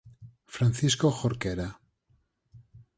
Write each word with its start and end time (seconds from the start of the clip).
Francisco 0.55 1.07
Jorquera. 1.19 1.69